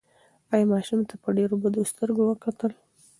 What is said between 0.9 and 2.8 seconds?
ته په ډېرو بدو سترګو وکتل.